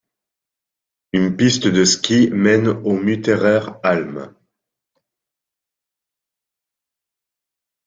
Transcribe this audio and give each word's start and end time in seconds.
Une 1.13 1.37
piste 1.37 1.67
de 1.67 1.85
ski 1.85 2.31
mène 2.31 2.67
au 2.69 2.93
Mutterer 2.93 3.61
Alm. 3.83 4.33